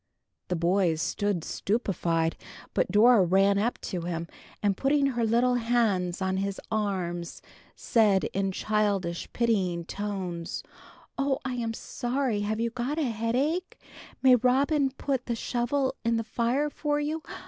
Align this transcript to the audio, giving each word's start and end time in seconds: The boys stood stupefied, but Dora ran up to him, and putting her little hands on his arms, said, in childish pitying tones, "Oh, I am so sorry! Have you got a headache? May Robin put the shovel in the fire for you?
The 0.47 0.55
boys 0.55 0.99
stood 0.99 1.43
stupefied, 1.43 2.35
but 2.73 2.91
Dora 2.91 3.23
ran 3.23 3.59
up 3.59 3.79
to 3.81 4.01
him, 4.01 4.25
and 4.63 4.75
putting 4.75 5.05
her 5.05 5.23
little 5.23 5.53
hands 5.53 6.23
on 6.23 6.37
his 6.37 6.59
arms, 6.71 7.43
said, 7.75 8.23
in 8.33 8.51
childish 8.51 9.31
pitying 9.31 9.85
tones, 9.85 10.63
"Oh, 11.19 11.37
I 11.45 11.53
am 11.53 11.75
so 11.75 12.09
sorry! 12.09 12.39
Have 12.39 12.59
you 12.59 12.71
got 12.71 12.97
a 12.97 13.03
headache? 13.11 13.77
May 14.23 14.35
Robin 14.37 14.89
put 14.89 15.27
the 15.27 15.35
shovel 15.35 15.93
in 16.03 16.17
the 16.17 16.23
fire 16.23 16.71
for 16.71 16.99
you? 16.99 17.21